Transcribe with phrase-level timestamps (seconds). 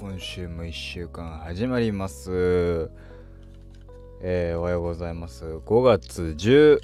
[0.00, 2.88] 今週も1週間始まります。
[4.20, 5.44] えー、おはようございます。
[5.44, 6.78] 5月10、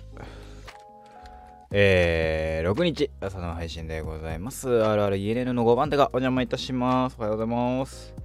[1.70, 4.68] えー、6日朝の配信でございます。
[4.68, 7.14] RRENN の5番手がお邪魔いたします。
[7.16, 8.16] おはようございます。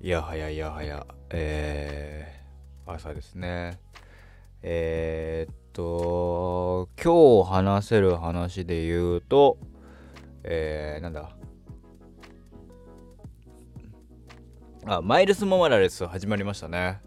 [0.00, 3.80] いやはやいやはや、えー、朝ですね。
[4.62, 9.58] えー、っと、今日話せる話で言うと、
[10.44, 11.30] えー、なんだ？
[14.90, 17.02] あ、マイルス・モマラレス始まりましたね。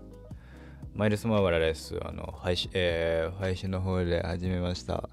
[0.94, 5.10] マイルス・モマラレス、あの、配信、えー、配信の方で始めました。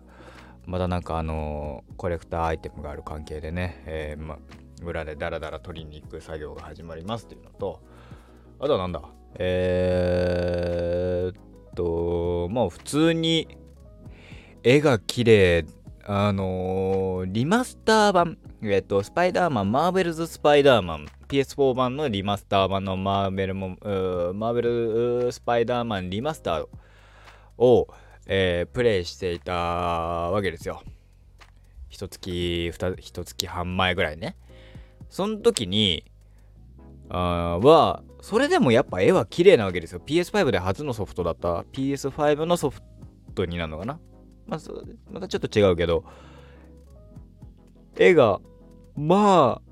[0.66, 4.36] またなんかあのコレクターアイテムがある関係でね、えー、ま、
[4.82, 7.80] 裏でダラダラ取りに行く作業が始まりますっていうのと、
[8.60, 9.00] あとはなんだ？
[9.38, 11.38] えー、
[11.70, 13.48] っと、まあ普通に
[14.62, 15.64] 絵が綺麗
[16.04, 26.66] あのーリマスター版、えっと、スパイダーマン、マーベルズ・スパイダーマン、PS4 版のリマスター版のマーベルも、ーマーベル・スパイダーマンリマスター
[27.58, 27.88] を、
[28.26, 30.82] えープレイしていたわけですよ。
[31.90, 34.36] 一月、二一月半前ぐらいね。
[35.10, 36.04] その時に、
[37.10, 40.00] あは、それでもやっぱ絵は綺麗なわけですよ。
[40.04, 42.80] PS5 で初のソフトだった PS5 のソフ
[43.34, 44.00] トになるのかな
[44.46, 44.60] まあ、
[45.10, 46.04] またちょっと違うけど、
[47.96, 48.40] 絵が、
[48.96, 49.67] まあ、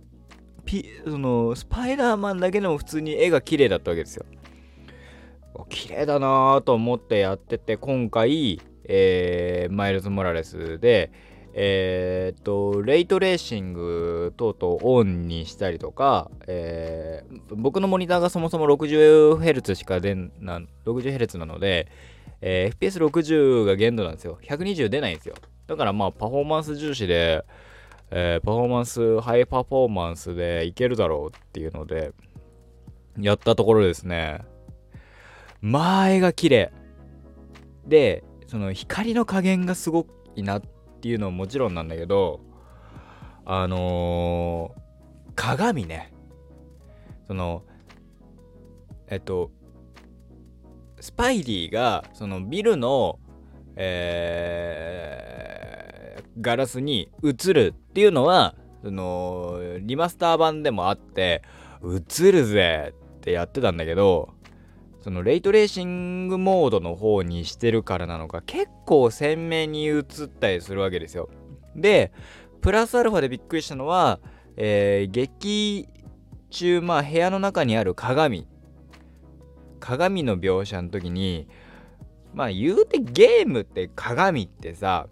[0.67, 4.27] ピそのスパイダーマンだけでも普通に絵が綺麗だったわけですよ。
[5.71, 11.11] 綺麗だなぁと思ってやってて、今回、えーマイルズ・モラレスで、
[11.55, 21.89] えーっと、レイトレーシング等々オンにしたりとか、えー僕のモニターがそもそも 60Hz しか出んな、60Hz なので、
[22.43, 24.39] えー FPS60 が限度なんですよ。
[24.43, 25.37] 120出ないんですよ。
[25.67, 27.45] だからまあパフォーマンス重視で、
[28.11, 32.13] えーパフォーマンス、ハイパフォーマンスでいけるだろうっていうので、
[33.19, 34.45] やったところですね。
[35.61, 36.73] まあ絵が綺麗。
[37.87, 40.07] で、その光の加減がすご
[40.37, 40.63] いなっ
[41.01, 42.41] ていうのはもちろんなんだけど、
[43.45, 44.81] あのー
[45.35, 46.13] 鏡ね。
[47.27, 47.63] その、
[49.09, 49.51] えっと、
[51.01, 53.19] スパイリーがそのビルの、
[53.77, 55.56] えー
[56.41, 61.43] ガラスに映るっていうのはそのリマスター版でもあって
[61.83, 64.31] 映るぜってやってたんだけど
[65.03, 71.29] そのレイトレーシングモードの方にしてるからなのか結構鮮明に映ったりするわけですよ。
[71.75, 72.13] で
[72.61, 74.19] プラスアルファでびっくりしたのは、
[74.57, 75.89] えー劇
[76.51, 78.47] 中まあ部屋の中にある鏡
[79.79, 81.49] 鏡の描写の時に
[82.35, 85.07] まあ言うてゲームって鏡ってさ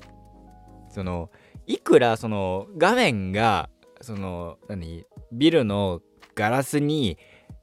[0.94, 1.30] その
[1.66, 3.68] いくらその画面が
[4.00, 6.00] その何ビルの
[6.34, 7.18] ガラスに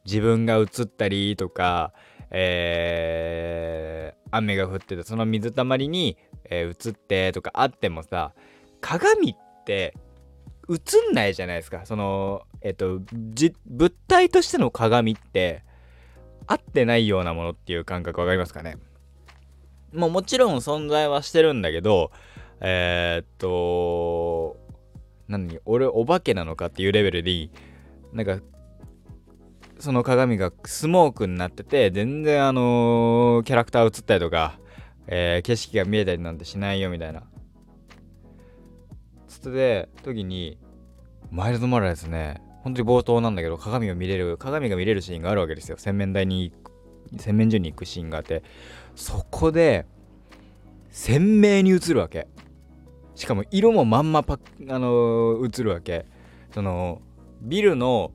[0.05, 1.93] 自分が映ったりとか、
[2.31, 8.33] えー雨が降っててその水たまりに、えー映ってとかあってもさ
[8.79, 9.93] 鏡って
[10.69, 11.85] 映んないじゃないですか。
[11.85, 13.01] そのえっと
[13.65, 15.63] 物体としての鏡って
[16.47, 18.77] 合ってないようなものっていう感覚わかりますかね。
[19.93, 22.11] もうもちろん存在はしてるんだけど
[22.61, 24.57] えーっと
[25.27, 25.59] 何？
[25.65, 27.49] 俺お化けなのかっていうレベルで
[28.13, 28.39] なんか
[29.79, 34.59] その鏡がスモークになってて全然あのーキャラクター映ったりとか、
[35.07, 37.23] えー景色が見えたりなんてしないよみたいな。
[39.27, 40.59] つってで時に
[41.31, 45.77] マイルド・モラレスね本当に冒頭なんだけど鏡を見れる鏡が見れるシーンがあるわけですよ。
[45.79, 46.53] 洗面台に
[47.17, 48.43] 洗面所に行くシーンがあって。
[48.95, 49.87] そこで
[50.89, 52.27] 鮮明に映るわけ。
[53.21, 56.07] しかも色もまんまパあの映るわけ。
[56.55, 57.03] その
[57.39, 58.13] ビルの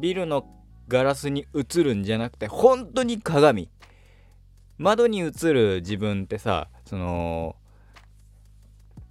[0.00, 0.46] ビルの
[0.86, 3.68] ガラスに映るんじゃなくて本当に鏡。
[4.78, 7.56] 窓に映る自分ってさその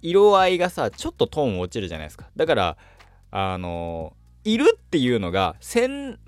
[0.00, 2.30] 色合いがさちょっとトーン落ちるじゃないですか。
[2.34, 2.76] だから
[3.30, 6.18] あのいるっていうのが線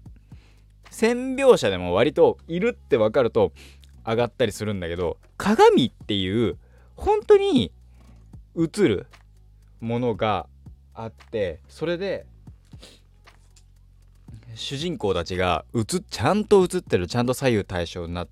[0.91, 3.55] 線描写でも割といるって分かると
[4.07, 6.59] 上がったりするんだけど鏡っていう
[6.95, 7.73] 本当に
[8.57, 9.07] 映る
[9.81, 10.47] ものが
[10.95, 12.27] あってそれで
[14.55, 18.27] 主人公たちが映っちゃんと映ってるちゃんと左右対称にな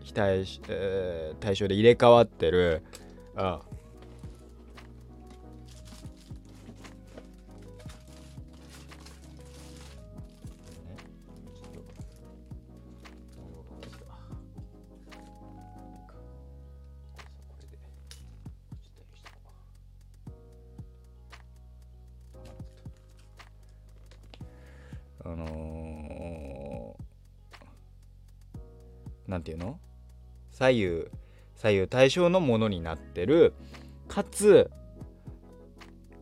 [0.00, 2.82] 非対,、えー対称で入れ替わってる
[3.36, 3.60] あ
[25.24, 26.96] あの
[29.26, 29.78] 何、て言うの？
[30.50, 31.04] 左右
[31.54, 33.54] 左右対称のものになってる。
[34.08, 34.70] かつ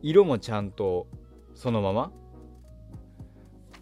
[0.01, 1.07] 色もちゃんと
[1.55, 2.11] そのまま。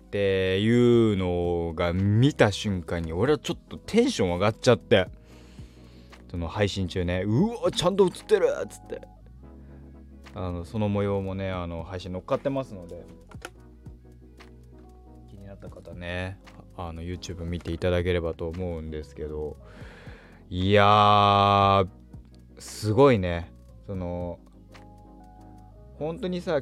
[0.07, 5.07] っていうのが見た瞬間に俺はちょっとテンション上がっちゃって。
[6.31, 7.23] その配信中ね。
[7.25, 9.01] うわちゃんと映ってるっつって。
[10.33, 13.05] あのその模様もねあの配信乗っかってますので。
[15.61, 16.37] なった方ね
[16.77, 19.57] あの YouTube 見ていただければと思うんですけど
[20.49, 21.85] いや
[22.59, 23.51] すごいね。
[23.87, 24.39] その
[25.97, 26.61] 本当にさ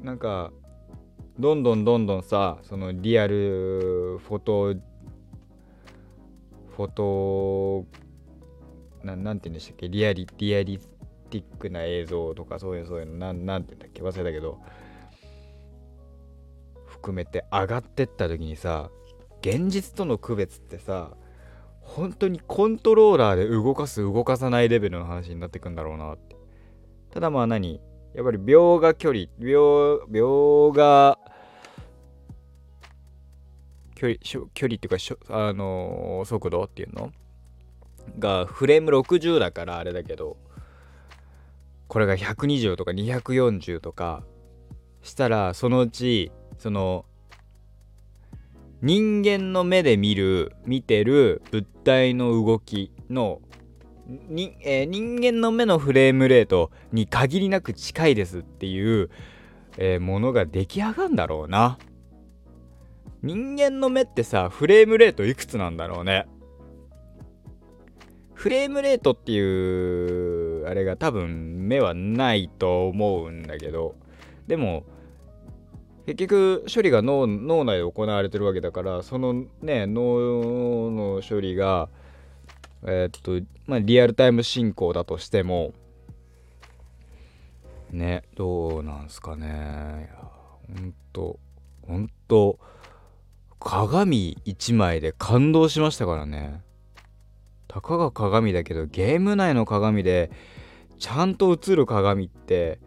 [0.00, 0.52] なんか
[1.38, 4.74] どんどんどんどんさそのリアルフォト
[6.76, 7.86] フォト
[9.06, 9.88] ななんて言うんでしたっけ？
[9.88, 10.78] リアリリアリ
[11.30, 14.02] ティックな映像とかそういうそういうのななんて言うんだっけ？
[14.02, 14.58] 忘れたけど。
[17.10, 18.90] 含めて上がってった時にさ
[19.40, 21.10] 現実との区別ってさ
[21.80, 26.36] 本当にコントローラーで動かす動かさないレベルの話になってくんだろうなって。
[27.10, 27.80] ただまあ何
[28.14, 31.18] やっぱり秒が距離秒秒が
[33.96, 34.96] 距離距離っていうか
[35.30, 37.12] あのー、速度っていうの？
[38.18, 40.36] がフレーム60だからあれだけど
[41.88, 44.22] これが120とか240とか
[45.02, 46.30] したらそのうち
[46.60, 47.06] その
[48.82, 53.40] 人間の目で見る見てる物体の動きの
[54.28, 59.08] に、えー、人間の目のフレームレートに限りなく近いですっていう、
[59.78, 61.78] えー、ものが出来上がるんだろうな。
[63.22, 66.26] 人間の目ってさ、フレームレートいくつなんだろうね。
[68.34, 73.94] フレームレートっていう、あれが多分目はないと思うんだけど、
[74.46, 74.84] でも、
[76.14, 81.88] 結局処理が脳脳内で行われてるわけだからそのね脳の処理が
[82.82, 85.72] えー、っとまあリアルタイム進行だとしても
[87.90, 90.10] ねどうなんすかね。
[90.66, 91.38] ほんと
[91.86, 92.58] ほんと
[93.58, 96.62] 鏡1枚で感動しましたからね。
[97.68, 100.32] たかが鏡だけどゲーム内の鏡で
[100.98, 102.80] ちゃんと映る鏡って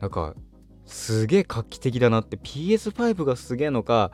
[0.00, 0.34] なんか
[0.86, 4.12] すげえ画期的だなって PS5 がすげえのか、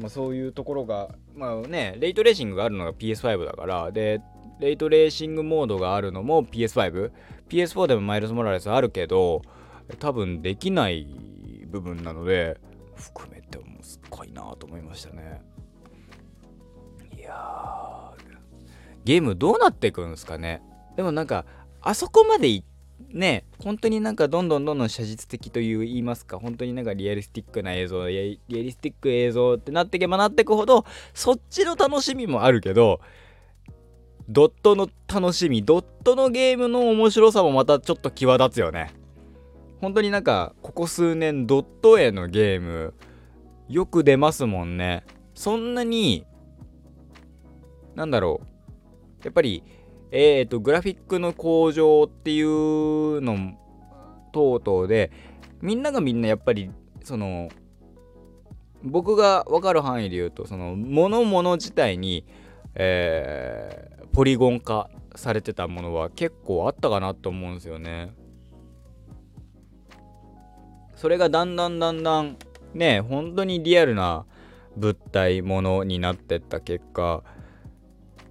[0.00, 4.20] まあ、そういうところがまあねレイトレーシングがあるのが PS5 だからで
[4.58, 9.42] レイトレーシングモードがあるのも PS5PS4 でもマイルス・モラレスあるけど
[10.00, 11.06] 多分できない
[11.68, 12.58] 部分なので
[12.96, 15.40] 含めてもすっごいなと思いましたね。
[17.16, 18.12] いや
[19.04, 20.62] ゲームどうなっていくんですかね。
[20.96, 21.46] でもなんか
[21.80, 22.66] あそこまで行っ
[23.12, 30.84] ね本当になんかどんどんどんどん写実的という言いますか本当になんかリアリスティックな映像リアリスティック映像ってなっていけばなってくほど
[31.14, 33.00] そっちの楽しみもあるけど
[34.28, 38.92] ドットの楽しみドットのゲームの面白さもまたちょっと際立つよね。
[39.80, 42.92] 本当になんかここ数年ドット絵のゲーム
[43.68, 45.04] よく出ますもんね。
[45.34, 46.26] そんなに
[47.94, 49.62] なんだろうやっぱり
[50.10, 53.58] えーと、グラフィックの向上っていうの
[54.32, 55.10] 等々で
[55.60, 56.70] みんながみんなやっぱり
[57.02, 57.48] その
[58.82, 62.24] 僕が分かる範囲で言うとその物物自体に、
[62.74, 68.12] えー、ポリゴン化されてたものは結構あったかなと思うんですよね。
[70.94, 72.36] それがだんだんだんだん
[72.74, 74.26] ね本当にリアルな
[74.76, 77.22] 物体ものになってった結果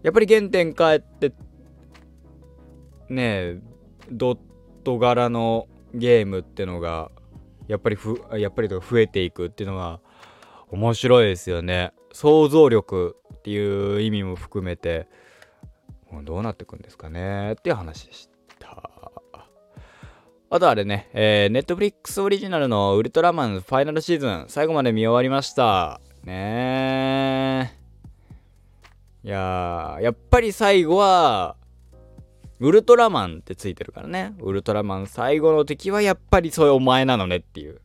[0.04, 1.34] やっぱり原点帰って
[3.10, 3.60] ね
[4.12, 4.38] ドッ
[4.84, 7.12] ト柄のゲームってのが
[7.68, 10.00] やっぱりふやっぱりとか増えていくっていうのは
[10.70, 11.94] 面白いですよね。
[12.12, 15.08] 想像力っていう意味も含めて
[16.24, 18.92] どうなってくんですかねっていう話でした。
[20.50, 26.00] あとあれね、えー、ネットフリックスオリジナルのウルトラマンファイナルシーズン最後まで見終わりました。
[26.24, 27.74] ね
[29.24, 29.28] え。
[29.28, 31.58] いややっぱり最後は
[32.60, 34.34] ウルトラマンってついてるからね。
[34.40, 37.82] ウルトラマン最後の敵はやっぱりそういうお前なのねっていう。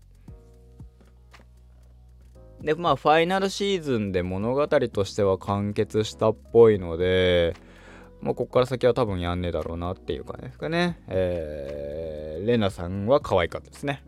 [2.63, 7.55] で、まあ、ファイナルシーズンで物語としては完結したっぽいので、
[8.21, 11.03] まあ、こっから先は多分やんねえだろうなっていう感じですかね。
[11.09, 14.03] えー、レナさんは可愛かったですね。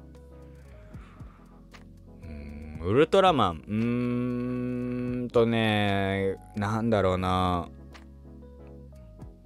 [2.85, 7.69] ウルトラマン、うーんとね、なんだろうな。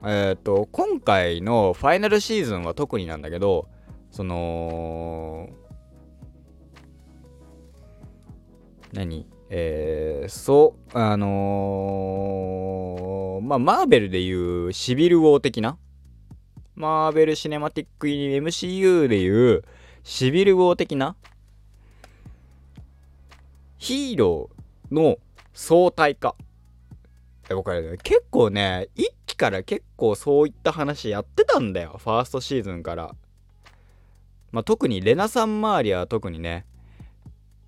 [0.04, 3.68] えっ、ー、と今回のファイナルシーズンは特になんだけど
[4.10, 5.48] その
[8.92, 9.26] 何？
[9.50, 15.78] えー、そうあのー、まあマーベルでいうシビル王的な？
[16.74, 19.64] マーベル・シネマティック・ MCU でいう
[20.04, 21.16] シビル王的な？
[23.78, 25.18] ヒーローの
[25.52, 26.34] 相対化
[27.48, 27.96] 僕はね。
[28.02, 31.96] 結構ね一から結構そういった話やってたんだよ。
[31.98, 33.14] ファーストシーズンから。
[34.52, 36.66] まあ特にレナさん周りは特にね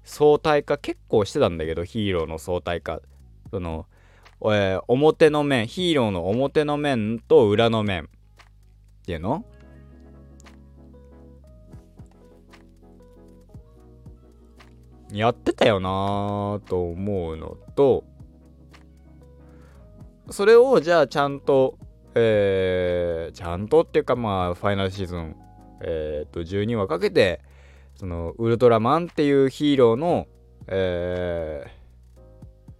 [0.02, 3.00] 相対化結構してたんだけどヒーローの相対化。
[3.50, 3.86] その、
[4.42, 8.06] えー、表の面ヒーローの表の面と裏の面っ
[9.06, 9.44] ていうの？
[15.12, 18.04] やってたよなーと思うのと
[20.30, 21.78] それをじゃあちゃんと
[22.14, 25.37] えー、ちゃんとっていうかまあファイナルシーズン
[25.82, 27.40] えっ、と12話かけて
[27.94, 30.26] そのウルトラマンっていうヒーローの
[30.72, 32.70] えー、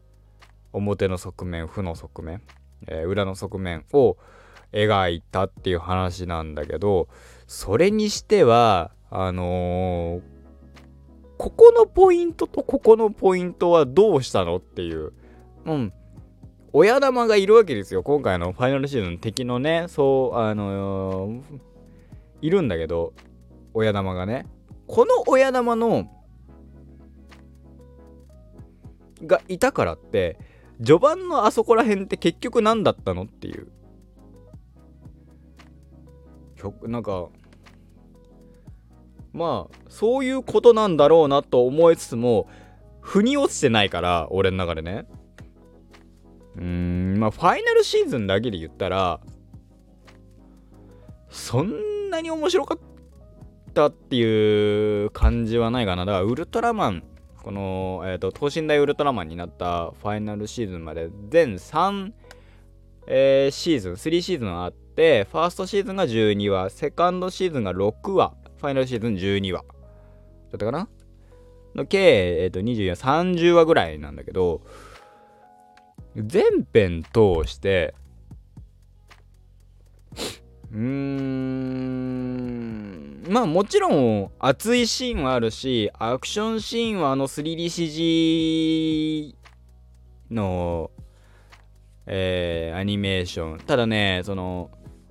[0.73, 2.43] 表の側面負の側面、
[2.87, 4.17] えー、裏の側面を
[4.73, 7.09] 描いたっていう話なんだけど
[7.49, 10.23] それにしてはあのー、
[11.37, 15.13] ここのポイントとここのポイントはどうしたのっていう。
[15.65, 15.93] うん。
[16.73, 18.03] 親玉がいるわけですよ。
[18.03, 21.43] 今回のファイナルシーズン敵のね、そう、あのー、
[22.43, 23.13] いるんだけど、
[23.75, 24.47] 親玉がね。
[24.87, 26.09] この親玉の、
[29.27, 30.39] がいたからって、
[30.79, 33.69] 序盤のあそこら辺って結局何だったのっていう。
[36.87, 37.29] なんか、
[39.33, 42.49] まあそういうことなんだろうなと思いつつも
[43.01, 45.07] 腑に落ちてないから俺の中でね
[46.61, 49.21] うんまあファイナルシーズンだけで言ったら
[51.29, 52.79] そんなに面白かっ
[53.73, 57.03] たっていう感じはないかなだからウルトラマン
[57.43, 62.13] この、えーと、等身大ウルトラマンになったファイナルシーズンまで全3、
[63.07, 69.63] えー、シーズン3シーズンあってファーストシーズンが12話セカンドシーズンが6話ファイナルシーズン12話。
[69.63, 70.89] だったかな？
[71.75, 74.61] の計、えっ、ー、と、24、30話ぐらいなんだけど、
[76.17, 77.95] 全編通して、
[80.73, 81.61] うーん、
[83.29, 89.35] まあもちろん熱いシーンはあるし、アクションシーンはあの 3DCG
[90.31, 90.91] の、
[92.07, 93.59] えー、アニメーション。
[93.59, 94.71] ただね、その、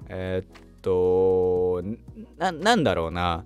[0.09, 0.47] えー、っ
[0.81, 1.81] と
[2.37, 3.45] な、なんだろうな。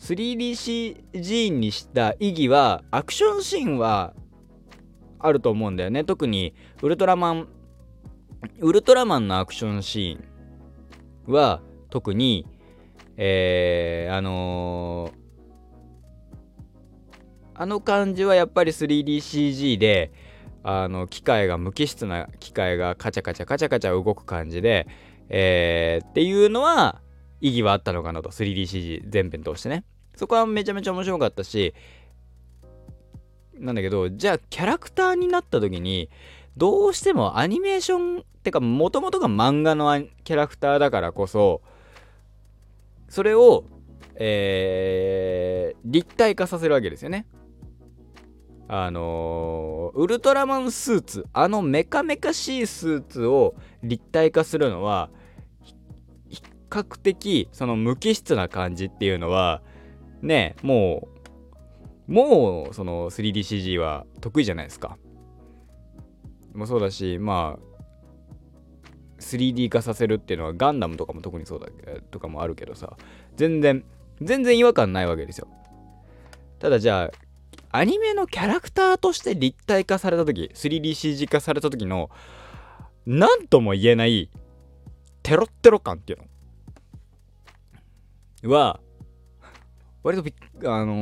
[0.00, 4.14] 3DCG にした意義は、アクションシーンは
[5.18, 6.04] あると思うんだよね。
[6.04, 7.48] 特に、ウルトラマン、
[8.60, 11.60] ウルトラマンのアクションシーンは、
[11.90, 12.46] 特に、
[13.16, 15.18] えー、あのー、
[17.60, 20.12] あの感じはやっぱり 3DCG で、
[20.62, 24.86] あの、機械が無機質な機械がカチャカチャカチャカチャ動く感じで、
[25.28, 27.00] えー、っていうのは
[27.40, 29.84] 意義はあったのかなと 3DCG 全編通してね
[30.16, 31.74] そこはめちゃめちゃ面白かったし
[33.58, 36.10] なんだけどじゃあキャラクターになった時に
[36.56, 41.62] どうしてもアニメーションってかもともとが漫画のキャラクターだからこそ
[43.08, 43.64] それを
[44.20, 47.24] えー、立体化させるわけですよね。
[48.66, 55.08] あのー、ウルトラマンスーツあのメカメカしいスーツを立体化するのは
[56.28, 59.62] 比較的その無機質な感じっていうのは
[60.20, 61.17] ねもう
[62.08, 64.98] もうその 3DCG は得意じゃないですか。
[66.54, 67.68] もそうだしまあ
[69.20, 71.66] 3D 化させるっていうのはガンダムとかも特にそうだ
[72.10, 72.96] とかもあるけどさ
[73.36, 73.84] 全然
[74.20, 75.46] 全然違和感ないわけですよ。
[76.58, 77.12] ただじゃ
[77.72, 82.10] あアニメのキャラクターとして立体化された時 3DCG 化された時の
[83.06, 84.30] 何とも言えない
[85.22, 86.20] テロッテロ感っていう
[88.42, 88.80] のは、
[90.02, 90.94] 割とあの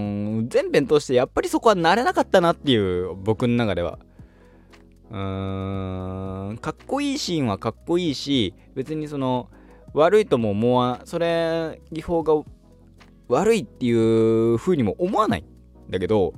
[0.43, 3.99] ー、全編通してやっぱりそこは慣れなかったなっていう僕の中では。
[5.11, 9.49] うーん、かっこいいシーンはかっこいいし、別にその、
[9.93, 12.35] 悪いとも思わ、それ、技法が
[13.29, 16.35] 悪いっていう風にも思わないんだけど、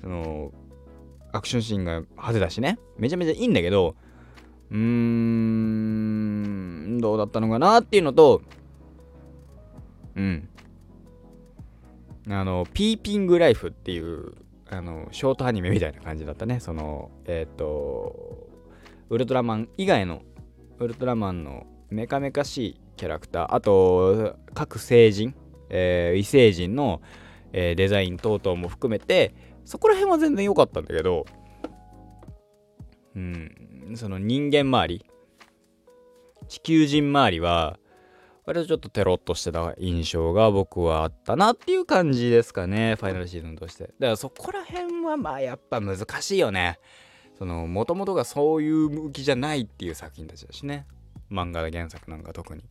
[0.00, 0.52] その、
[1.32, 3.94] アクションシーンが派手だしね、めちゃめちゃいいんだけど、
[4.70, 8.42] うーん、どうだったのかなっていうのと、
[10.18, 10.48] うん。
[12.28, 14.34] あの、ピーピングライフっていう、
[14.68, 16.60] あの、ショートアニメみたいな感じだったね。
[16.60, 18.48] その、えっ、ー、と、
[19.08, 20.20] ウルトラマン以外の、
[20.78, 25.34] ウルトラマンのメカメカしいキャラクター、あと、各星人、
[25.70, 27.00] えー、異星人の、
[27.52, 29.34] えー、デザイン等々も含めて、
[29.68, 31.26] そこら辺は全然良かったんだけど
[33.14, 35.04] うんその人間周り
[36.48, 37.78] 地球人周りは
[38.48, 43.84] 割とちょっとテロッとしてた印象が僕はあったなっていう感じですかねファイナルシーズンとして。
[43.84, 46.78] だからそこら辺はまあやっぱ難しいよね。
[47.38, 50.86] そのもともとがそういう向きじゃないっていう作品たちだしね。
[51.30, 52.62] 漫画原作なんか特に。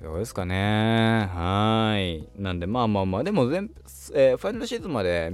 [0.00, 1.28] どうですかね。
[1.34, 2.28] はい。
[2.40, 3.72] なんでまあまあまあでも全、
[4.14, 5.32] えー、ファイナルシーズンまで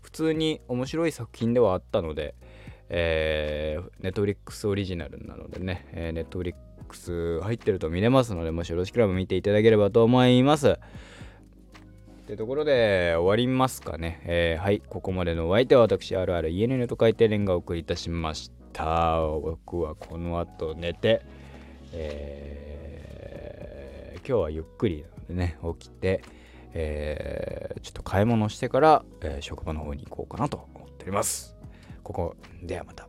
[0.00, 2.36] 普通に面白い作品ではあったので
[2.90, 6.24] えー、ネットフリックスオリジナルなのでね、えー、ネ
[6.88, 10.70] ックス入ってると見れますので、もしよろしければ見ていただければと思います。
[10.70, 10.74] っ
[12.26, 14.20] てところで終わりますかね。
[14.24, 19.20] えー、はい、ここまでのお相手は私、あるある ENN と書いてレンガお送りいたしました。
[19.20, 21.22] 僕はこの後寝て、
[21.92, 26.22] えー、今日はゆっくりなのでね、起きて、
[26.74, 31.56] えー、ちょっと買い物してから、え、職場の方に行こうかなと思っております。
[32.02, 33.08] ここではまた。